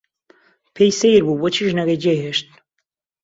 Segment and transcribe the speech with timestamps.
[0.75, 2.47] پێی سەیر بوو بۆچی ژنەکەی جێی هێشت.